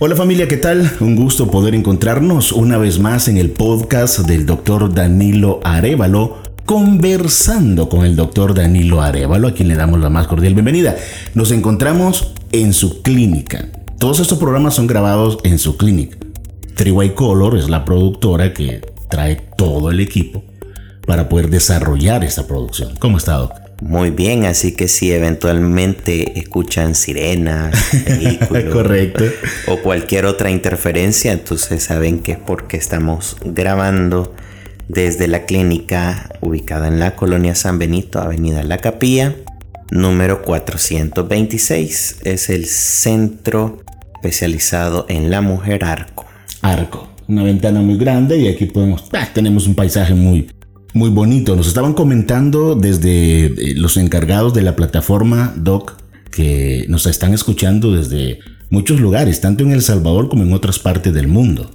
Hola 0.00 0.14
familia, 0.14 0.46
¿qué 0.46 0.58
tal? 0.58 0.88
Un 1.00 1.16
gusto 1.16 1.50
poder 1.50 1.74
encontrarnos 1.74 2.52
una 2.52 2.78
vez 2.78 3.00
más 3.00 3.26
en 3.26 3.36
el 3.36 3.50
podcast 3.50 4.20
del 4.20 4.46
doctor 4.46 4.94
Danilo 4.94 5.58
Arevalo, 5.64 6.38
conversando 6.64 7.88
con 7.88 8.04
el 8.04 8.14
doctor 8.14 8.54
Danilo 8.54 9.02
Arevalo, 9.02 9.48
a 9.48 9.54
quien 9.54 9.66
le 9.66 9.74
damos 9.74 9.98
la 9.98 10.08
más 10.08 10.28
cordial 10.28 10.54
bienvenida. 10.54 10.94
Nos 11.34 11.50
encontramos 11.50 12.32
en 12.52 12.74
su 12.74 13.02
clínica. 13.02 13.70
Todos 13.98 14.20
estos 14.20 14.38
programas 14.38 14.74
son 14.74 14.86
grabados 14.86 15.38
en 15.42 15.58
su 15.58 15.76
clínica. 15.76 16.16
Triway 16.76 17.16
Color 17.16 17.58
es 17.58 17.68
la 17.68 17.84
productora 17.84 18.54
que 18.54 18.80
trae 19.10 19.48
todo 19.56 19.90
el 19.90 19.98
equipo 19.98 20.44
para 21.08 21.28
poder 21.28 21.50
desarrollar 21.50 22.22
esta 22.22 22.46
producción. 22.46 22.94
¿Cómo 23.00 23.18
está, 23.18 23.32
doctor? 23.32 23.67
Muy 23.80 24.10
bien, 24.10 24.44
así 24.44 24.72
que 24.72 24.88
si 24.88 25.12
eventualmente 25.12 26.38
escuchan 26.38 26.96
sirenas, 26.96 27.76
vehículos 28.06 28.72
Correcto. 28.72 29.24
o 29.68 29.78
cualquier 29.78 30.26
otra 30.26 30.50
interferencia, 30.50 31.32
entonces 31.32 31.84
saben 31.84 32.20
que 32.20 32.32
es 32.32 32.38
porque 32.38 32.76
estamos 32.76 33.36
grabando 33.44 34.34
desde 34.88 35.28
la 35.28 35.44
clínica 35.44 36.30
ubicada 36.40 36.88
en 36.88 36.98
la 36.98 37.14
colonia 37.14 37.54
San 37.54 37.78
Benito, 37.78 38.20
Avenida 38.20 38.64
La 38.64 38.78
Capilla, 38.78 39.36
número 39.90 40.42
426. 40.42 42.22
Es 42.24 42.50
el 42.50 42.66
centro 42.66 43.84
especializado 44.14 45.06
en 45.08 45.30
la 45.30 45.40
mujer 45.40 45.84
arco. 45.84 46.26
Arco, 46.62 47.08
una 47.28 47.44
ventana 47.44 47.80
muy 47.80 47.96
grande 47.96 48.38
y 48.38 48.48
aquí 48.48 48.64
podemos, 48.66 49.04
ah, 49.12 49.28
tenemos 49.32 49.66
un 49.68 49.74
paisaje 49.74 50.14
muy, 50.14 50.50
muy 50.94 51.10
bonito. 51.10 51.54
Nos 51.56 51.68
estaban 51.68 51.94
comentando 51.94 52.74
desde 52.74 53.46
eh, 53.46 53.74
los 53.76 53.96
encargados 53.96 54.54
de 54.54 54.62
la 54.62 54.76
plataforma 54.76 55.52
Doc 55.56 55.94
que 56.30 56.84
nos 56.88 57.06
están 57.06 57.34
escuchando 57.34 57.92
desde 57.92 58.38
muchos 58.70 59.00
lugares, 59.00 59.40
tanto 59.40 59.64
en 59.64 59.72
El 59.72 59.82
Salvador 59.82 60.28
como 60.28 60.42
en 60.44 60.52
otras 60.52 60.78
partes 60.78 61.12
del 61.14 61.28
mundo. 61.28 61.70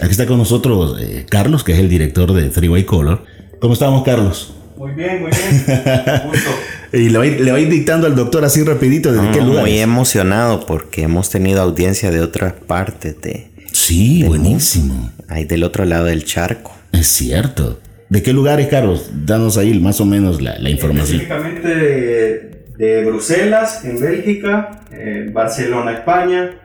Aquí 0.00 0.10
está 0.10 0.26
con 0.26 0.38
nosotros 0.38 0.96
eh, 1.00 1.26
Carlos, 1.28 1.64
que 1.64 1.72
es 1.72 1.78
el 1.78 1.88
director 1.88 2.32
de 2.32 2.50
Freeway 2.50 2.84
Color. 2.84 3.24
¿Cómo 3.60 3.74
estamos, 3.74 4.02
Carlos? 4.04 4.54
Muy 4.76 4.92
bien, 4.92 5.22
muy 5.22 5.30
bien. 5.30 5.64
Y 6.94 7.08
le 7.08 7.16
va, 7.16 7.24
le 7.24 7.50
va 7.50 7.56
dictando 7.56 8.06
al 8.06 8.14
doctor 8.14 8.44
así 8.44 8.62
rapidito 8.64 9.10
desde 9.12 9.24
No, 9.28 9.32
qué 9.32 9.40
lugar. 9.40 9.62
muy 9.62 9.78
emocionado 9.78 10.66
porque 10.66 11.04
hemos 11.04 11.30
tenido 11.30 11.62
audiencia 11.62 12.10
de 12.10 12.20
otras 12.20 12.52
partes 12.52 13.18
de 13.22 13.50
Sí, 13.72 14.22
buenísimo. 14.24 15.10
ahí 15.28 15.44
del 15.44 15.64
otro 15.64 15.86
lado 15.86 16.04
del 16.04 16.26
charco. 16.26 16.70
Es 16.92 17.06
cierto. 17.06 17.80
¿De 18.12 18.22
qué 18.22 18.34
lugares, 18.34 18.68
Carlos? 18.68 19.10
Danos 19.24 19.56
ahí 19.56 19.80
más 19.80 19.98
o 20.02 20.04
menos 20.04 20.42
la, 20.42 20.68
información. 20.68 21.22
Específicamente 21.22 21.68
de, 21.74 22.64
de 22.76 23.04
Bruselas, 23.06 23.86
en 23.86 23.98
Bélgica, 23.98 24.82
eh, 24.90 25.30
Barcelona, 25.32 25.94
España, 25.94 26.60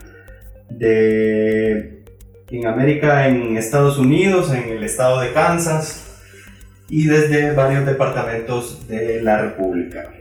de 0.69 2.03
en 2.51 2.67
América, 2.67 3.29
en 3.29 3.55
Estados 3.55 3.97
Unidos, 3.97 4.51
en 4.53 4.73
el 4.73 4.83
estado 4.83 5.21
de 5.21 5.31
Kansas 5.31 6.19
y 6.89 7.05
desde 7.05 7.53
varios 7.53 7.85
departamentos 7.85 8.85
de 8.89 9.21
la 9.21 9.41
República. 9.41 10.11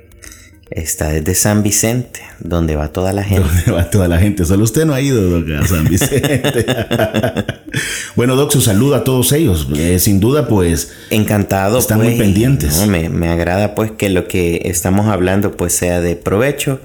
Está 0.70 1.10
desde 1.10 1.36
San 1.36 1.62
Vicente, 1.62 2.20
donde 2.40 2.74
va 2.74 2.88
toda 2.88 3.12
la 3.12 3.22
gente. 3.22 3.46
¿Dónde 3.48 3.70
va 3.70 3.88
toda 3.88 4.08
la 4.08 4.18
gente? 4.18 4.44
Solo 4.44 4.64
usted 4.64 4.84
no 4.84 4.94
ha 4.94 5.00
ido, 5.00 5.22
Doc, 5.22 5.48
a 5.62 5.66
San 5.66 5.84
Vicente. 5.88 6.66
bueno, 8.16 8.34
Doc, 8.34 8.50
su 8.50 8.60
saludo 8.60 8.96
a 8.96 9.04
todos 9.04 9.30
ellos. 9.32 9.68
Eh, 9.76 9.98
sin 10.00 10.18
duda, 10.18 10.48
pues, 10.48 10.90
Encantado. 11.10 11.78
Están 11.78 11.98
muy 11.98 12.08
pues, 12.08 12.18
pendientes. 12.18 12.78
no, 12.80 12.88
me, 12.88 13.08
me 13.08 13.28
agrada 13.28 13.74
pues 13.76 13.92
que 13.92 14.08
lo 14.08 14.26
que 14.26 14.62
estamos 14.64 15.06
hablando 15.06 15.56
pues 15.56 15.72
sea 15.72 16.00
de 16.00 16.16
provecho 16.16 16.80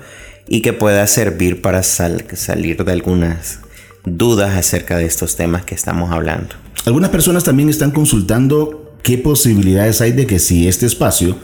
y 0.48 0.62
que 0.62 0.74
pueda 0.74 1.06
servir 1.08 1.62
para 1.62 1.82
sal- 1.82 2.26
salir 2.34 2.84
de 2.86 2.92
algunas 2.92 3.60
dudas 4.06 4.56
acerca 4.56 4.98
de 4.98 5.06
estos 5.06 5.36
temas 5.36 5.64
que 5.66 5.74
estamos 5.76 6.12
hablando. 6.12 6.56
algunas 6.86 7.10
personas 7.10 7.44
también 7.44 7.70
están 7.70 7.92
consultando 7.92 8.94
qué 9.02 9.18
posibilidades 9.18 10.02
hay 10.02 10.12
de 10.12 10.28
que 10.28 10.38
si 10.40 10.68
este 10.68 10.86
espacio 10.86 11.36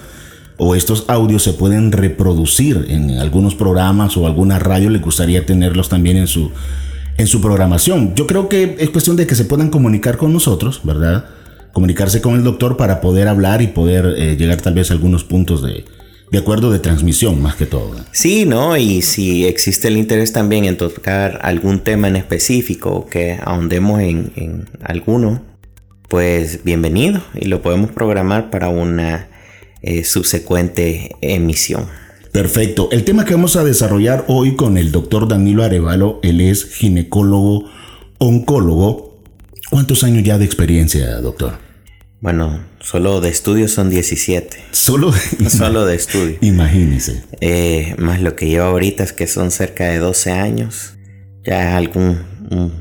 o 0.57 0.75
estos 0.75 1.05
audios 1.07 1.43
se 1.43 1.53
pueden 1.53 1.91
reproducir 1.91 2.87
en 2.89 3.11
algunos 3.19 3.55
programas 3.55 4.17
o 4.17 4.25
alguna 4.25 4.59
radio, 4.59 4.89
le 4.89 4.99
gustaría 4.99 5.45
tenerlos 5.45 5.89
también 5.89 6.17
en 6.17 6.27
su, 6.27 6.51
en 7.17 7.27
su 7.27 7.41
programación. 7.41 8.15
Yo 8.15 8.27
creo 8.27 8.49
que 8.49 8.75
es 8.79 8.89
cuestión 8.89 9.15
de 9.15 9.27
que 9.27 9.35
se 9.35 9.45
puedan 9.45 9.69
comunicar 9.69 10.17
con 10.17 10.33
nosotros, 10.33 10.81
¿verdad? 10.83 11.25
Comunicarse 11.73 12.21
con 12.21 12.35
el 12.35 12.43
doctor 12.43 12.75
para 12.75 13.01
poder 13.01 13.27
hablar 13.27 13.61
y 13.61 13.67
poder 13.67 14.15
eh, 14.17 14.35
llegar 14.35 14.59
tal 14.61 14.73
vez 14.73 14.89
a 14.89 14.95
algunos 14.95 15.23
puntos 15.23 15.61
de, 15.61 15.85
de 16.31 16.37
acuerdo 16.39 16.71
de 16.71 16.79
transmisión, 16.79 17.39
más 17.39 17.55
que 17.55 17.67
todo. 17.67 17.91
Sí, 18.11 18.45
¿no? 18.45 18.77
Y 18.77 19.03
si 19.03 19.45
existe 19.45 19.89
el 19.89 19.97
interés 19.97 20.33
también 20.33 20.65
en 20.65 20.77
tocar 20.77 21.39
algún 21.43 21.81
tema 21.81 22.07
en 22.07 22.15
específico 22.15 23.05
que 23.05 23.39
ahondemos 23.43 24.01
en, 24.01 24.31
en 24.35 24.69
alguno, 24.81 25.43
pues 26.09 26.63
bienvenido 26.63 27.21
y 27.35 27.45
lo 27.45 27.61
podemos 27.61 27.91
programar 27.91 28.49
para 28.49 28.69
una 28.69 29.27
eh, 29.81 30.03
subsecuente 30.03 31.15
emisión. 31.21 31.85
Perfecto. 32.31 32.89
El 32.91 33.03
tema 33.03 33.25
que 33.25 33.33
vamos 33.33 33.55
a 33.55 33.63
desarrollar 33.63 34.25
hoy 34.27 34.55
con 34.55 34.77
el 34.77 34.91
doctor 34.91 35.27
Danilo 35.27 35.63
Arevalo, 35.63 36.19
él 36.21 36.41
es 36.41 36.65
ginecólogo, 36.65 37.65
oncólogo. 38.19 39.19
¿Cuántos 39.69 40.03
años 40.03 40.23
ya 40.23 40.37
de 40.37 40.45
experiencia, 40.45 41.15
doctor? 41.17 41.57
Bueno, 42.19 42.63
solo 42.79 43.21
de 43.21 43.29
estudio 43.29 43.67
son 43.67 43.89
17. 43.89 44.57
Solo, 44.71 45.11
Solo 45.49 45.85
de 45.85 45.95
estudio. 45.95 46.37
Imagínese. 46.41 47.23
Eh, 47.41 47.95
más 47.97 48.21
lo 48.21 48.35
que 48.35 48.47
llevo 48.47 48.65
ahorita 48.65 49.03
es 49.03 49.13
que 49.13 49.27
son 49.27 49.51
cerca 49.51 49.85
de 49.85 49.99
12 49.99 50.31
años. 50.31 50.93
Ya 51.43 51.69
es 51.69 51.75
algún 51.75 52.19
un, 52.49 52.71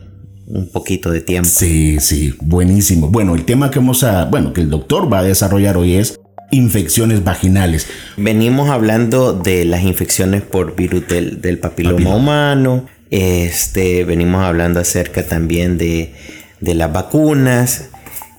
un 0.47 0.69
poquito 0.71 1.11
de 1.11 1.21
tiempo. 1.21 1.49
Sí, 1.51 1.99
sí, 2.01 2.35
buenísimo. 2.41 3.09
Bueno, 3.09 3.35
el 3.35 3.45
tema 3.45 3.71
que 3.71 3.79
vamos 3.79 4.05
a, 4.05 4.27
bueno, 4.27 4.53
que 4.53 4.61
el 4.61 4.71
doctor 4.71 5.13
va 5.13 5.21
a 5.21 5.25
desarrollar 5.25 5.77
hoy 5.77 5.95
es 5.95 6.19
infecciones 6.51 7.25
vaginales. 7.25 7.87
Venimos 8.17 8.71
hablando 8.71 9.33
de 9.33 9.65
las 9.65 9.83
infecciones 9.83 10.43
por 10.43 10.77
virus 10.77 11.07
del, 11.09 11.41
del 11.41 11.59
papiloma 11.59 11.97
Papiloma. 11.97 12.17
humano. 12.17 12.89
Este, 13.11 14.05
venimos 14.05 14.43
hablando 14.45 14.81
acerca 14.81 15.27
también 15.27 15.79
de, 15.79 16.15
de 16.61 16.75
las 16.75 16.93
vacunas. 16.93 17.91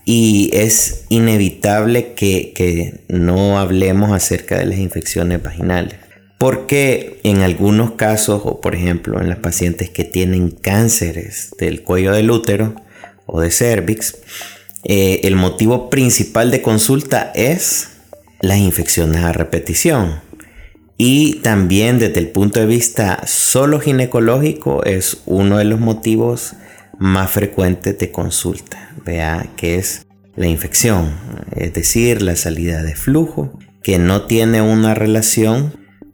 Y 0.06 0.50
es 0.54 1.04
inevitable 1.10 2.14
que, 2.14 2.54
que 2.56 3.02
no 3.10 3.60
hablemos 3.60 4.14
acerca 4.14 4.58
de 4.58 4.66
las 4.66 4.80
infecciones 4.80 5.44
vaginales. 5.44 5.96
Porque 6.38 7.20
en 7.24 7.42
algunos 7.42 7.92
casos, 7.92 8.42
o 8.46 8.62
por 8.62 8.76
ejemplo 8.76 9.20
en 9.20 9.28
las 9.28 9.40
pacientes 9.40 9.90
que 9.90 10.06
tienen 10.06 10.52
cánceres 10.52 11.52
del 11.60 11.82
cuello 11.82 12.14
del 12.14 12.32
útero 12.32 12.76
o 13.26 13.42
de 13.42 13.52
cervix, 13.52 14.16
eh, 14.84 15.22
el 15.24 15.36
motivo 15.36 15.90
principal 15.90 16.52
de 16.52 16.62
consulta 16.62 17.32
es 17.36 17.90
las 18.42 18.58
infecciones 18.58 19.24
a 19.24 19.34
repetición. 19.34 20.22
Y 20.98 21.36
también 21.36 22.00
desde 22.00 22.20
el 22.20 22.30
punto 22.30 22.60
de 22.60 22.66
vista 22.66 23.22
solo 23.28 23.80
ginecológico 23.80 24.84
es 24.84 25.22
uno 25.26 25.58
de 25.58 25.66
los 25.66 25.80
motivos 25.80 26.54
más 26.98 27.30
frecuentes 27.30 27.98
de 28.00 28.12
consulta. 28.12 28.92
Vea 29.06 29.48
que 29.56 29.76
es 29.76 30.06
la 30.36 30.48
infección, 30.48 31.12
es 31.56 31.74
decir, 31.74 32.22
la 32.22 32.36
salida 32.36 32.84
de 32.84 32.96
flujo, 32.96 33.58
que 33.84 34.00
no 34.00 34.24
tiene 34.24 34.62
una 34.62 34.96
relación 34.96 35.74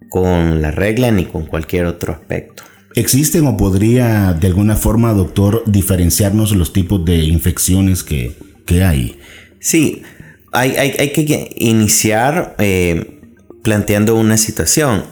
con 0.10 0.62
la 0.62 0.72
regla 0.72 1.12
ni 1.12 1.26
con 1.26 1.46
cualquier 1.46 1.86
otro 1.86 2.14
aspecto. 2.14 2.64
¿Existen 2.96 3.48
o 3.48 3.58
podría 3.58 4.34
de 4.34 4.48
alguna 4.48 4.76
forma, 4.76 5.14
doctor, 5.14 5.64
diferenciarnos 5.66 6.52
los 6.52 6.74
tipos 6.74 7.04
de 7.04 7.18
infecciones 7.24 8.04
que, 8.04 8.38
que 8.66 8.84
hay? 8.84 9.20
Sí, 9.60 10.04
hay, 10.54 11.10
que 11.10 11.54
iniciar 11.58 12.56
eh, 12.60 13.20
planteando 13.64 14.16
una 14.16 14.38
situación 14.38 15.06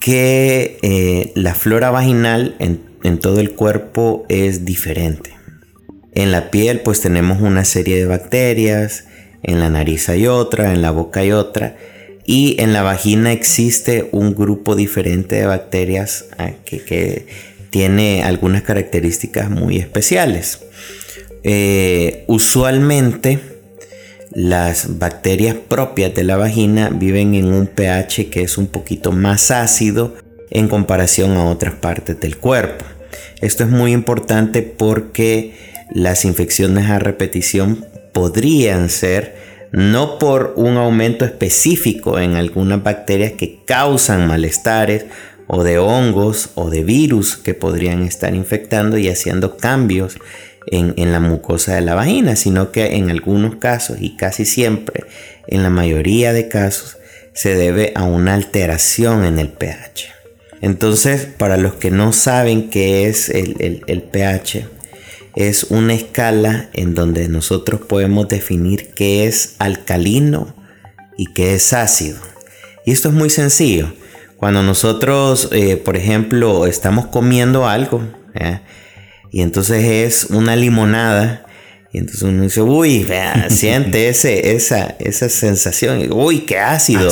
que 0.00 0.78
eh, 0.82 1.32
la 1.34 1.54
flora 1.54 1.90
vaginal 1.90 2.56
en, 2.58 3.18
todo 3.18 3.40
el 3.40 3.52
cuerpo 3.52 4.24
es 4.28 4.64
diferente. 4.64 5.30
En 6.12 6.32
la 6.32 6.50
piel 6.50 6.80
pues 6.80 7.00
tenemos 7.00 7.40
una 7.40 7.64
serie 7.64 7.96
de 7.96 8.06
bacterias, 8.06 9.04
en 9.42 9.60
la 9.60 9.70
nariz 9.70 10.08
hay 10.08 10.26
otra, 10.26 10.72
en 10.72 10.82
la 10.82 10.90
boca 10.90 11.20
hay 11.20 11.32
otra 11.32 11.76
y 12.26 12.56
en 12.60 12.72
la 12.72 12.82
vagina 12.82 13.32
existe 13.32 14.08
un 14.12 14.34
grupo 14.34 14.76
diferente 14.76 15.36
de 15.36 15.46
bacterias 15.46 16.26
ah, 16.38 16.52
que, 16.64 16.82
que 16.82 17.26
tiene 17.70 18.22
algunas 18.22 18.62
características 18.62 19.50
muy 19.50 19.78
especiales. 19.78 20.60
Eh, 21.42 22.24
usualmente 22.26 23.49
las 24.32 24.98
bacterias 24.98 25.56
propias 25.56 26.14
de 26.14 26.24
la 26.24 26.36
vagina 26.36 26.90
viven 26.90 27.34
en 27.34 27.52
un 27.52 27.66
pH 27.66 28.30
que 28.30 28.42
es 28.42 28.58
un 28.58 28.68
poquito 28.68 29.12
más 29.12 29.50
ácido 29.50 30.14
en 30.50 30.68
comparación 30.68 31.32
a 31.32 31.46
otras 31.46 31.74
partes 31.74 32.20
del 32.20 32.36
cuerpo. 32.36 32.84
Esto 33.40 33.64
es 33.64 33.70
muy 33.70 33.92
importante 33.92 34.62
porque 34.62 35.54
las 35.90 36.24
infecciones 36.24 36.88
a 36.88 36.98
repetición 36.98 37.84
podrían 38.12 38.88
ser 38.88 39.36
no 39.72 40.18
por 40.18 40.54
un 40.56 40.76
aumento 40.76 41.24
específico 41.24 42.18
en 42.18 42.34
algunas 42.34 42.82
bacterias 42.82 43.32
que 43.32 43.60
causan 43.64 44.26
malestares 44.26 45.06
o 45.46 45.64
de 45.64 45.78
hongos 45.78 46.50
o 46.54 46.70
de 46.70 46.84
virus 46.84 47.36
que 47.36 47.54
podrían 47.54 48.02
estar 48.02 48.34
infectando 48.34 48.98
y 48.98 49.08
haciendo 49.08 49.56
cambios 49.56 50.18
en, 50.66 51.12
la 51.12 51.20
mucosa 51.20 51.74
de 51.74 51.80
la 51.80 51.94
vagina, 51.94 52.36
sino 52.36 52.72
que 52.72 52.96
en 52.96 53.10
algunos 53.10 53.56
casos 53.56 53.98
y 54.00 54.16
casi 54.16 54.44
siempre, 54.44 55.04
en 55.46 55.62
la 55.62 55.70
mayoría 55.70 56.32
de 56.32 56.48
casos, 56.48 56.98
se 57.32 57.54
debe 57.54 57.92
a 57.94 58.04
una 58.04 58.34
alteración 58.34 59.24
en 59.24 59.38
el 59.38 59.48
pH. 59.48 60.08
Entonces, 60.60 61.26
para 61.26 61.56
los 61.56 61.74
que 61.74 61.90
no 61.90 62.12
saben 62.12 62.68
qué 62.68 63.08
es 63.08 63.30
el, 63.30 64.02
pH, 64.10 64.66
es 65.34 65.64
una 65.64 65.94
escala 65.94 66.68
en 66.74 66.94
donde 66.94 67.28
nosotros 67.28 67.80
podemos 67.80 68.28
definir 68.28 68.90
qué 68.94 69.26
es 69.26 69.54
alcalino 69.58 70.54
y 71.16 71.26
qué 71.32 71.54
es 71.54 71.72
ácido. 71.72 72.18
Y 72.84 72.92
esto 72.92 73.08
es 73.08 73.14
muy 73.14 73.30
sencillo. 73.30 73.92
Cuando 74.36 74.62
nosotros, 74.62 75.48
eh, 75.52 75.76
por 75.76 75.96
ejemplo, 75.96 76.66
estamos 76.66 77.06
comiendo 77.06 77.66
algo, 77.66 78.02
y 79.30 79.42
entonces 79.42 79.84
es 79.84 80.24
una 80.30 80.56
limonada, 80.56 81.46
y 81.92 81.98
entonces 81.98 82.22
uno 82.22 82.42
dice, 82.42 82.62
uy, 82.62 83.06
siente 83.48 84.08
ese, 84.08 84.52
esa, 84.54 84.96
esa 84.98 85.28
sensación, 85.28 86.12
uy, 86.12 86.40
qué 86.40 86.58
ácido, 86.58 87.10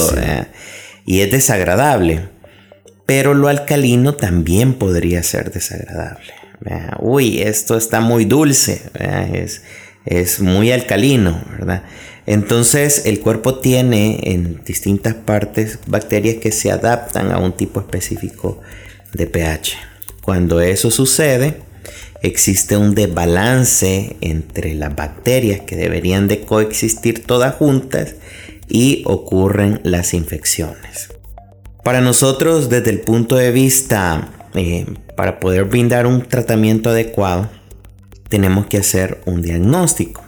y 1.05 1.21
es 1.21 1.31
desagradable. 1.31 2.29
Pero 3.07 3.33
lo 3.33 3.49
alcalino 3.49 4.15
también 4.15 4.75
podría 4.75 5.23
ser 5.23 5.51
desagradable. 5.51 6.35
Uy, 7.01 7.41
esto 7.41 7.77
está 7.77 8.01
muy 8.01 8.25
dulce, 8.27 8.83
es, 9.33 9.63
es 10.05 10.41
muy 10.41 10.73
alcalino, 10.73 11.43
¿verdad? 11.53 11.85
Entonces 12.27 13.07
el 13.07 13.21
cuerpo 13.21 13.61
tiene 13.61 14.21
en 14.25 14.63
distintas 14.65 15.15
partes 15.15 15.79
bacterias 15.87 16.37
que 16.37 16.53
se 16.53 16.71
adaptan 16.71 17.33
a 17.33 17.39
un 17.39 17.53
tipo 17.53 17.81
específico 17.81 18.61
de 19.15 19.27
pH. 19.27 19.79
Cuando 20.21 20.61
eso 20.61 20.91
sucede, 20.91 21.63
existe 22.23 22.77
un 22.77 22.95
desbalance 22.95 24.17
entre 24.21 24.75
las 24.75 24.95
bacterias 24.95 25.61
que 25.61 25.77
deberían 25.77 26.29
de 26.29 26.41
coexistir 26.41 27.25
todas 27.25 27.55
juntas 27.55 28.15
y 28.69 29.03
ocurren 29.07 29.81
las 29.85 30.15
infecciones. 30.15 31.11
Para 31.85 32.01
nosotros, 32.01 32.69
desde 32.69 32.91
el 32.91 33.01
punto 33.01 33.37
de 33.37 33.51
vista, 33.51 34.31
eh, 34.55 34.87
para 35.17 35.41
poder 35.41 35.65
brindar 35.65 36.07
un 36.07 36.23
tratamiento 36.23 36.91
adecuado, 36.91 37.51
tenemos 38.29 38.67
que 38.67 38.79
hacer 38.79 39.21
un 39.25 39.43
diagnóstico. 39.43 40.23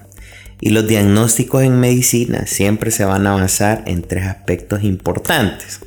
Y 0.61 0.71
los 0.71 0.87
diagnósticos 0.87 1.63
en 1.63 1.81
medicina 1.81 2.47
siempre 2.47 2.91
se 2.91 3.05
van 3.05 3.27
a 3.27 3.33
basar 3.33 3.83
en 3.87 4.03
tres 4.03 4.27
aspectos 4.27 4.85
importantes. 4.85 5.81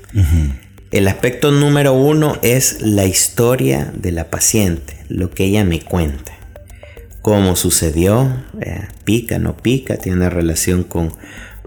El 0.93 1.07
aspecto 1.07 1.49
número 1.49 1.93
uno 1.93 2.37
es 2.43 2.83
la 2.83 3.05
historia 3.05 3.91
de 3.95 4.11
la 4.11 4.29
paciente, 4.29 4.95
lo 5.09 5.31
que 5.31 5.45
ella 5.45 5.63
me 5.63 5.81
cuenta. 5.81 6.33
Cómo 7.23 7.55
sucedió, 7.55 8.31
eh, 8.61 8.81
pica, 9.03 9.39
no 9.39 9.57
pica, 9.57 9.97
tiene 9.97 10.29
relación 10.29 10.83
con 10.83 11.11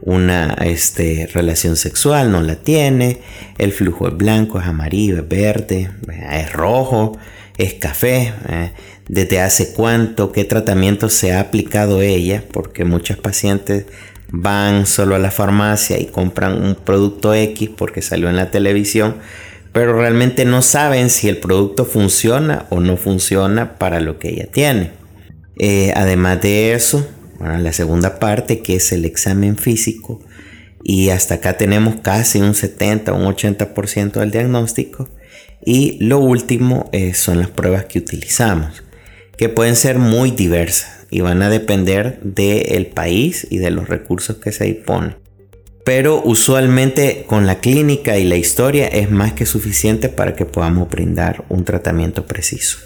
una 0.01 0.55
este, 0.65 1.29
relación 1.35 1.75
sexual, 1.75 2.31
no 2.31 2.41
la 2.41 2.55
tiene, 2.55 3.21
el 3.59 3.73
flujo 3.73 4.07
es 4.07 4.17
blanco, 4.17 4.61
es 4.61 4.67
amarillo, 4.67 5.17
es 5.17 5.29
verde, 5.29 5.91
es 6.31 6.53
rojo, 6.53 7.19
es 7.59 7.75
café, 7.75 8.33
eh, 8.49 8.71
desde 9.09 9.41
hace 9.41 9.73
cuánto, 9.73 10.31
qué 10.31 10.45
tratamiento 10.45 11.09
se 11.09 11.33
ha 11.33 11.41
aplicado 11.41 12.01
ella, 12.01 12.45
porque 12.53 12.85
muchas 12.85 13.19
pacientes 13.19 13.87
van 14.39 14.87
solo 14.87 15.15
a 15.15 15.19
la 15.19 15.31
farmacia 15.31 15.99
y 15.99 16.07
compran 16.07 16.63
un 16.63 16.75
producto 16.75 17.35
X 17.35 17.71
porque 17.77 18.03
salió 18.03 18.29
en 18.29 18.37
la 18.37 18.51
televisión, 18.51 19.17
pero 19.73 19.99
realmente 19.99 20.45
no 20.45 20.63
saben 20.63 21.11
si 21.11 21.29
el 21.29 21.39
producto 21.39 21.85
funciona 21.85 22.67
o 22.71 22.81
no 22.81 22.97
funciona 22.97 23.79
para 23.79 24.01
lo 24.01 24.19
que 24.19 24.31
ella 24.31 24.47
tiene. 24.51 24.91
Eh, 25.59 25.93
además 25.97 26.43
de 26.43 26.75
eso, 26.75 27.07
bueno, 27.39 27.59
la 27.59 27.73
segunda 27.73 28.19
parte 28.19 28.61
que 28.61 28.77
es 28.77 28.93
el 28.93 29.05
examen 29.05 29.57
físico 29.57 30.21
y 30.83 31.11
hasta 31.11 31.37
acá 31.37 31.57
tenemos 31.57 31.97
casi 31.97 32.41
un 32.41 32.55
70 32.55 33.13
un 33.13 33.25
80% 33.25 34.21
del 34.21 34.31
diagnóstico 34.31 35.09
y 35.65 35.99
lo 36.05 36.19
último 36.19 36.89
eh, 36.93 37.15
son 37.15 37.39
las 37.39 37.49
pruebas 37.49 37.87
que 37.87 37.99
utilizamos 37.99 38.83
que 39.37 39.49
pueden 39.49 39.77
ser 39.77 39.99
muy 39.99 40.31
diversas 40.31 40.96
y 41.11 41.21
van 41.21 41.43
a 41.43 41.51
depender 41.51 42.21
del 42.23 42.87
país 42.87 43.47
y 43.51 43.59
de 43.59 43.71
los 43.71 43.89
recursos 43.89 44.37
que 44.37 44.53
se 44.53 44.65
disponen 44.65 45.17
pero 45.87 46.21
usualmente 46.25 47.27
con 47.29 47.47
la 47.47 47.61
clínica 47.61 48.19
y 48.19 48.25
la 48.25 48.35
historia 48.35 48.89
es 48.89 49.09
más 49.09 49.35
que 49.35 49.47
suficiente 49.47 50.09
para 50.09 50.35
que 50.35 50.45
podamos 50.45 50.91
brindar 50.91 51.45
un 51.49 51.65
tratamiento 51.65 52.27
preciso. 52.27 52.79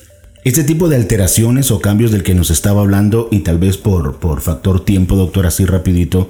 Este 0.44 0.64
tipo 0.64 0.86
de 0.90 0.96
alteraciones 0.96 1.70
o 1.70 1.80
cambios 1.80 2.12
del 2.12 2.22
que 2.22 2.34
nos 2.34 2.50
estaba 2.50 2.82
hablando 2.82 3.28
y 3.30 3.38
tal 3.38 3.56
vez 3.56 3.78
por, 3.78 4.20
por 4.20 4.42
factor 4.42 4.84
tiempo, 4.84 5.16
doctor, 5.16 5.46
así 5.46 5.64
rapidito, 5.64 6.28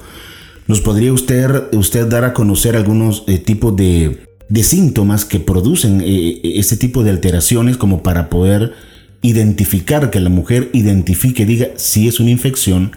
¿nos 0.67 0.79
podría 0.79 1.11
usted, 1.11 1.73
usted 1.73 2.07
dar 2.07 2.23
a 2.23 2.33
conocer 2.33 2.77
algunos 2.77 3.25
eh, 3.27 3.37
tipos 3.37 3.75
de, 3.75 4.29
síntomas 4.63 5.25
que 5.25 5.41
producen 5.41 6.01
eh, 6.01 6.39
este 6.55 6.77
tipo 6.77 7.03
de 7.03 7.09
alteraciones 7.09 7.75
como 7.75 8.01
para 8.01 8.29
poder 8.29 8.71
identificar, 9.21 10.09
que 10.09 10.19
la 10.19 10.29
mujer 10.29 10.69
identifique, 10.73 11.45
diga, 11.45 11.67
si 11.75 12.07
es 12.07 12.19
una 12.19 12.31
infección, 12.31 12.95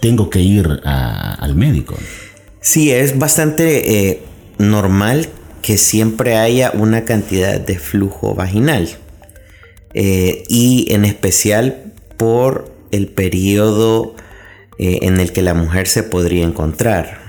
tengo 0.00 0.30
que 0.30 0.40
ir 0.40 0.80
al 0.84 1.54
médico? 1.54 1.96
Sí, 2.60 2.90
es 2.90 3.18
bastante 3.18 4.08
eh, 4.10 4.22
normal 4.58 5.28
que 5.62 5.78
siempre 5.78 6.36
haya 6.36 6.72
una 6.74 7.04
cantidad 7.04 7.60
de 7.60 7.78
flujo 7.78 8.34
vaginal. 8.34 8.88
Eh, 9.94 10.44
y 10.48 10.86
en 10.90 11.04
especial 11.04 11.92
por 12.16 12.74
el 12.90 13.08
periodo 13.08 14.16
eh, 14.78 15.00
en 15.02 15.20
el 15.20 15.32
que 15.32 15.42
la 15.42 15.54
mujer 15.54 15.86
se 15.86 16.02
podría 16.02 16.44
encontrar. 16.44 17.22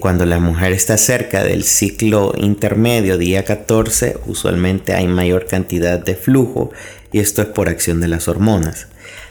Cuando 0.00 0.26
la 0.26 0.38
mujer 0.38 0.72
está 0.72 0.98
cerca 0.98 1.42
del 1.42 1.64
ciclo 1.64 2.34
intermedio, 2.36 3.16
día 3.16 3.42
14, 3.42 4.18
usualmente 4.26 4.92
hay 4.92 5.08
mayor 5.08 5.46
cantidad 5.46 5.98
de 5.98 6.14
flujo 6.14 6.72
y 7.12 7.20
esto 7.20 7.42
es 7.42 7.48
por 7.48 7.68
acción 7.68 8.00
de 8.00 8.08
las 8.08 8.28
hormonas. 8.28 8.88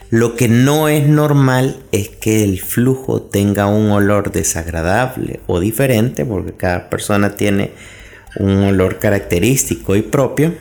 Lo 0.10 0.36
que 0.36 0.48
no 0.50 0.90
es 0.90 1.08
normal 1.08 1.78
es 1.92 2.10
que 2.10 2.44
el 2.44 2.60
flujo 2.60 3.22
tenga 3.22 3.68
un 3.68 3.92
olor 3.92 4.32
desagradable 4.32 5.40
o 5.48 5.60
diferente, 5.60 6.26
porque 6.26 6.52
cada 6.52 6.90
persona 6.90 7.36
tiene 7.36 7.72
un 8.38 8.64
olor 8.64 9.00
característico 9.00 9.96
y 9.96 10.02
propio 10.02 10.54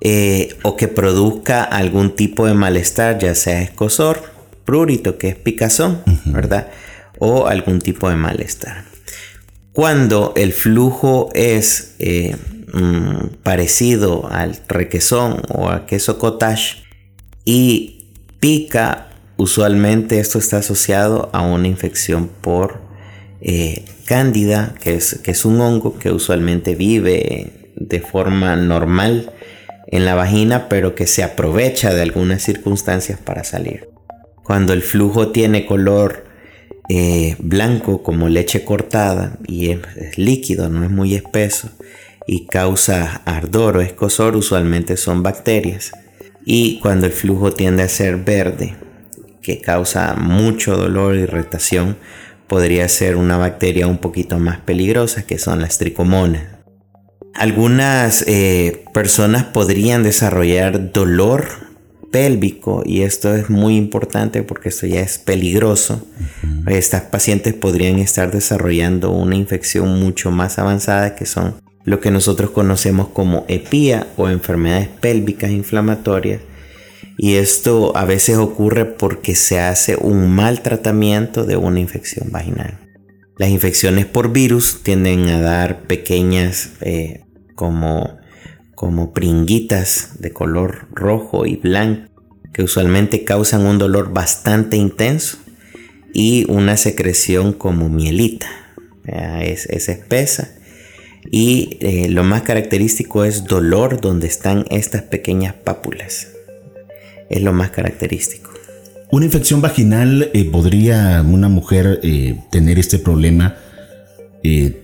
eh, 0.00 0.56
o 0.62 0.76
que 0.76 0.88
produzca 0.88 1.62
algún 1.62 2.14
tipo 2.16 2.46
de 2.46 2.54
malestar, 2.54 3.18
ya 3.18 3.34
sea 3.34 3.60
escosor, 3.60 4.22
prurito, 4.64 5.18
que 5.18 5.28
es 5.28 5.36
picazón, 5.36 6.02
¿verdad? 6.24 6.68
O 7.18 7.46
algún 7.48 7.80
tipo 7.80 8.08
de 8.08 8.16
malestar. 8.16 8.84
Cuando 9.72 10.32
el 10.36 10.54
flujo 10.54 11.28
es 11.34 11.96
eh, 11.98 12.34
mm, 12.72 13.42
parecido 13.42 14.28
al 14.30 14.60
requesón 14.68 15.42
o 15.48 15.68
a 15.68 15.86
queso 15.86 16.18
cottage 16.18 16.84
y 17.44 18.14
pica, 18.40 19.08
usualmente 19.36 20.18
esto 20.20 20.38
está 20.38 20.58
asociado 20.58 21.30
a 21.32 21.42
una 21.42 21.68
infección 21.68 22.28
por 22.28 22.80
eh, 23.40 23.84
cándida, 24.04 24.74
que 24.80 24.94
es, 24.94 25.20
que 25.22 25.30
es 25.30 25.44
un 25.44 25.60
hongo 25.60 25.98
que 25.98 26.10
usualmente 26.10 26.74
vive 26.74 27.72
de 27.76 28.00
forma 28.00 28.56
normal 28.56 29.32
en 29.86 30.04
la 30.04 30.14
vagina, 30.14 30.68
pero 30.68 30.94
que 30.94 31.06
se 31.06 31.22
aprovecha 31.22 31.92
de 31.94 32.02
algunas 32.02 32.42
circunstancias 32.42 33.18
para 33.18 33.44
salir. 33.44 33.88
Cuando 34.44 34.72
el 34.72 34.82
flujo 34.82 35.28
tiene 35.28 35.66
color 35.66 36.24
eh, 36.88 37.36
blanco 37.38 38.02
como 38.02 38.28
leche 38.28 38.64
cortada 38.64 39.38
y 39.46 39.70
es, 39.70 40.18
líquido, 40.18 40.68
no 40.68 40.84
es 40.84 40.90
muy 40.90 41.14
espeso 41.14 41.70
y 42.26 42.46
causa 42.46 43.22
ardor 43.24 43.78
o 43.78 43.80
escosor, 43.80 44.36
usualmente 44.36 44.96
son 44.96 45.22
bacterias. 45.22 45.92
Y 46.44 46.78
cuando 46.80 47.06
el 47.06 47.12
flujo 47.12 47.52
tiende 47.52 47.82
a 47.82 47.88
ser 47.88 48.16
verde, 48.16 48.76
que 49.42 49.60
causa 49.60 50.14
mucho 50.14 50.76
dolor 50.76 51.14
e 51.14 51.20
irritación, 51.20 51.96
podría 52.46 52.88
ser 52.88 53.16
una 53.16 53.36
bacteria 53.36 53.86
un 53.86 53.98
poquito 53.98 54.38
más 54.38 54.58
peligrosa 54.58 55.22
que 55.22 55.38
son 55.38 55.60
las 55.60 55.78
tricomonas. 55.78 56.44
Algunas 57.34 58.24
eh, 58.26 58.84
personas 58.92 59.44
podrían 59.44 60.02
desarrollar 60.02 60.92
dolor 60.92 61.46
pélvico 62.10 62.82
y 62.84 63.02
esto 63.02 63.34
es 63.34 63.50
muy 63.50 63.76
importante 63.76 64.42
porque 64.42 64.70
esto 64.70 64.86
ya 64.86 65.00
es 65.00 65.18
peligroso. 65.18 66.04
Estas 66.66 67.02
pacientes 67.02 67.54
podrían 67.54 67.98
estar 67.98 68.30
desarrollando 68.30 69.10
una 69.10 69.36
infección 69.36 70.00
mucho 70.00 70.30
más 70.30 70.58
avanzada 70.58 71.14
que 71.14 71.26
son 71.26 71.54
lo 71.84 72.00
que 72.00 72.10
nosotros 72.10 72.50
conocemos 72.50 73.08
como 73.08 73.44
EPIA 73.48 74.06
o 74.16 74.28
enfermedades 74.28 74.88
pélvicas 74.88 75.50
inflamatorias. 75.50 76.42
Y 77.16 77.34
esto 77.34 77.96
a 77.96 78.04
veces 78.04 78.36
ocurre 78.36 78.84
porque 78.86 79.34
se 79.34 79.60
hace 79.60 79.96
un 79.96 80.30
mal 80.30 80.62
tratamiento 80.62 81.44
de 81.44 81.56
una 81.56 81.80
infección 81.80 82.30
vaginal. 82.30 82.78
Las 83.36 83.50
infecciones 83.50 84.06
por 84.06 84.32
virus 84.32 84.82
tienden 84.82 85.28
a 85.28 85.40
dar 85.40 85.82
pequeñas 85.82 86.72
eh, 86.80 87.24
como, 87.54 88.18
como 88.74 89.12
pringuitas 89.12 90.20
de 90.20 90.32
color 90.32 90.88
rojo 90.92 91.46
y 91.46 91.56
blanco 91.56 92.10
que 92.52 92.62
usualmente 92.62 93.24
causan 93.24 93.64
un 93.64 93.78
dolor 93.78 94.12
bastante 94.12 94.76
intenso 94.76 95.38
y 96.12 96.50
una 96.50 96.76
secreción 96.76 97.52
como 97.52 97.88
mielita. 97.88 98.48
Es, 99.04 99.66
espesa 99.66 100.50
y 101.30 101.78
eh, 101.80 102.08
lo 102.08 102.24
más 102.24 102.42
característico 102.42 103.24
es 103.24 103.44
dolor 103.44 104.00
donde 104.00 104.26
están 104.26 104.64
estas 104.70 105.02
pequeñas 105.02 105.54
pápulas. 105.54 106.28
Es 107.28 107.42
lo 107.42 107.52
más 107.52 107.70
característico. 107.70 108.50
¿Una 109.10 109.26
infección 109.26 109.60
vaginal 109.60 110.30
eh, 110.32 110.44
podría 110.44 111.22
una 111.26 111.48
mujer 111.48 112.00
eh, 112.02 112.36
tener 112.50 112.78
este 112.78 112.98
problema 112.98 113.56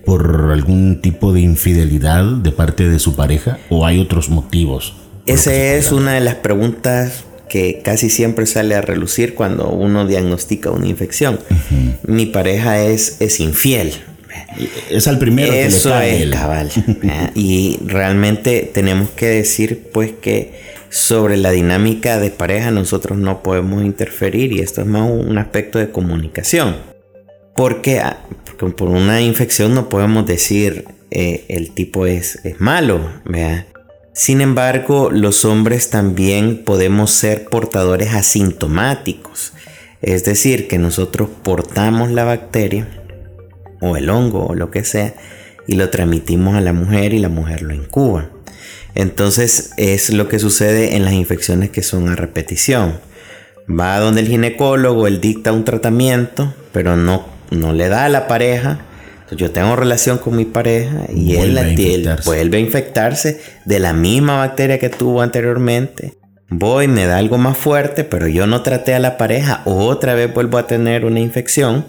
por 0.05 0.51
algún 0.53 1.01
tipo 1.01 1.33
de 1.33 1.41
infidelidad 1.41 2.25
de 2.25 2.53
parte 2.53 2.91
de 2.91 2.99
su 2.99 3.17
pareja 3.17 3.59
o 3.71 3.87
hay 3.87 3.99
otros 3.99 4.29
motivos? 4.29 4.95
Esa 5.25 5.55
es 5.55 5.93
una 5.93 6.13
de 6.13 6.21
las 6.21 6.35
preguntas 6.35 7.25
que 7.49 7.81
casi 7.83 8.11
siempre 8.11 8.45
sale 8.45 8.75
a 8.75 8.83
relucir 8.83 9.35
cuando 9.35 9.71
uno 9.71 10.07
diagnostica 10.07 10.71
una 10.71 10.87
infección. 10.87 11.41
Mi 12.07 12.27
pareja 12.27 12.83
es, 12.83 13.17
es 13.21 13.41
infiel. 13.41 13.95
Es 14.91 15.09
al 15.09 15.19
primero 15.19 15.53
Eso 15.53 15.91
que 15.91 16.23
es 16.23 16.31
cabal. 16.31 16.71
y 17.35 17.79
realmente 17.85 18.71
tenemos 18.73 19.11
que 19.11 19.27
decir 19.27 19.89
pues 19.93 20.13
que 20.21 20.77
sobre 20.89 21.37
la 21.37 21.51
dinámica 21.51 22.19
de 22.19 22.31
pareja 22.31 22.71
nosotros 22.71 23.19
no 23.19 23.43
podemos 23.43 23.85
interferir 23.85 24.53
y 24.53 24.61
esto 24.61 24.81
es 24.81 24.87
más 24.87 25.11
un 25.11 25.39
aspecto 25.39 25.79
de 25.79 25.91
comunicación. 25.91 26.77
Porque, 27.55 28.01
ah, 28.01 28.23
por 28.77 28.89
una 28.89 29.21
infección 29.21 29.75
no 29.75 29.89
podemos 29.89 30.27
decir 30.27 30.85
eh, 31.11 31.45
el 31.49 31.73
tipo 31.73 32.07
es, 32.07 32.39
es 32.45 32.61
malo. 32.61 33.01
¿verdad? 33.25 33.67
Sin 34.17 34.41
embargo, 34.41 35.11
los 35.11 35.45
hombres 35.45 35.91
también 35.91 36.65
podemos 36.65 37.11
ser 37.11 37.45
portadores 37.45 38.15
asintomáticos, 38.15 39.53
es 40.01 40.25
decir, 40.25 40.69
que 40.69 40.79
nosotros 40.79 41.29
portamos 41.43 42.11
la 42.11 42.25
bacteria 42.25 42.89
o 43.81 43.97
el 43.97 44.11
hongo 44.11 44.47
o 44.47 44.55
lo 44.55 44.71
que 44.71 44.85
sea 44.85 45.15
y 45.67 45.75
lo 45.75 45.91
transmitimos 45.91 46.55
a 46.55 46.61
la 46.61 46.73
mujer 46.73 47.13
y 47.13 47.19
la 47.19 47.29
mujer 47.29 47.63
lo 47.63 47.75
incuba. 47.75 48.31
Entonces 48.95 49.73
es 49.77 50.11
lo 50.11 50.29
que 50.29 50.39
sucede 50.39 50.97
en 50.97 51.05
las 51.05 51.15
infecciones 51.15 51.71
que 51.71 51.83
son 51.83 52.09
a 52.09 52.17
repetición. 52.17 52.99
Va 53.69 53.97
a 53.97 54.01
donde 54.01 54.21
el 54.21 54.29
ginecólogo, 54.29 55.07
él 55.07 55.21
dicta 55.21 55.53
un 55.53 55.65
tratamiento, 55.65 56.55
pero 56.73 56.97
no, 56.97 57.27
no 57.51 57.73
le 57.73 57.89
da 57.89 58.05
a 58.05 58.09
la 58.09 58.29
pareja 58.29 58.87
yo 59.35 59.51
tengo 59.51 59.75
relación 59.75 60.19
con 60.19 60.37
mi 60.37 60.45
pareja 60.45 61.07
y 61.13 61.35
él, 61.35 61.59
vuelve 62.25 62.59
a 62.59 62.61
infectarse 62.61 63.41
de 63.65 63.81
la 63.81 63.93
misma 63.93 64.39
bacteria 64.39 64.79
que 64.79 64.89
tuvo 64.89 65.23
anteriormente. 65.23 66.15
Voy, 66.49 66.87
me 66.87 67.07
da 67.07 67.19
algo 67.19 67.39
más 67.39 67.59
fuerte, 67.59 68.05
pero 68.05 68.29
yo 68.29 68.47
no 68.47 68.63
traté 68.63 68.95
a 68.95 69.01
la 69.01 69.17
pareja. 69.17 69.63
Otra 69.65 70.15
vez 70.15 70.33
vuelvo 70.33 70.59
a 70.59 70.69
tener 70.69 71.05
una 71.05 71.19
infección 71.19 71.87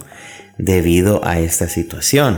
debido 0.58 1.26
a 1.26 1.40
esta 1.40 1.68
situación. 1.68 2.38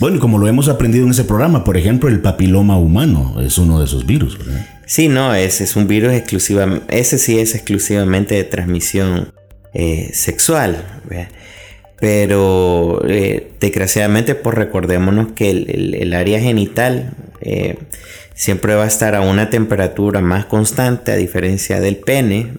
Bueno, 0.00 0.18
como 0.18 0.38
lo 0.38 0.48
hemos 0.48 0.68
aprendido 0.68 1.04
en 1.04 1.10
ese 1.10 1.24
programa, 1.24 1.62
por 1.62 1.76
ejemplo, 1.76 2.08
el 2.08 2.20
papiloma 2.20 2.78
humano 2.78 3.36
es 3.40 3.58
uno 3.58 3.78
de 3.78 3.84
esos 3.84 4.06
virus, 4.06 4.38
¿verdad? 4.38 4.66
Sí, 4.86 5.08
no, 5.08 5.34
ese 5.34 5.64
es 5.64 5.76
un 5.76 5.86
virus 5.86 6.12
exclusiva, 6.14 6.80
ese 6.88 7.18
sí 7.18 7.38
es 7.38 7.54
exclusivamente 7.54 8.34
de 8.34 8.44
transmisión 8.44 9.32
eh, 9.72 10.10
sexual. 10.14 10.84
¿verdad? 11.04 11.28
Pero 12.00 13.02
eh, 13.06 13.52
desgraciadamente, 13.60 14.34
pues 14.34 14.56
recordémonos 14.56 15.32
que 15.32 15.50
el, 15.50 16.14
área 16.14 16.40
genital 16.40 17.12
eh, 17.42 17.76
siempre 18.34 18.74
va 18.74 18.84
a 18.84 18.88
estar 18.88 19.14
a 19.14 19.20
una 19.20 19.50
temperatura 19.50 20.22
más 20.22 20.46
constante 20.46 21.12
a 21.12 21.16
diferencia 21.16 21.78
del 21.78 21.98
pene. 21.98 22.54